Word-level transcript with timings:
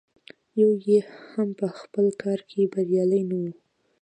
یو 0.59 0.71
یې 0.87 0.99
هم 1.31 1.49
په 1.59 1.67
خپل 1.79 2.05
کار 2.21 2.39
کې 2.49 2.71
بریالی 2.73 3.21
نه 3.29 3.37
و. 3.41 3.43